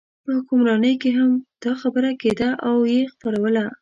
په 0.23 0.29
حکمرانۍ 0.37 0.93
کې 1.01 1.09
هم 1.17 1.31
دا 1.63 1.73
خبره 1.81 2.11
کېده 2.21 2.49
او 2.67 2.75
یې 2.93 3.01
خپروله. 3.13 3.63